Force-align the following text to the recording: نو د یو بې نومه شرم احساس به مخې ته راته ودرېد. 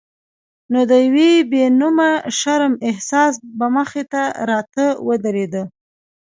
نو 0.71 0.79
د 0.89 0.91
یو 1.05 1.31
بې 1.51 1.63
نومه 1.79 2.09
شرم 2.39 2.73
احساس 2.89 3.33
به 3.57 3.67
مخې 3.75 4.03
ته 4.11 4.23
راته 4.49 4.85
ودرېد. 5.07 5.53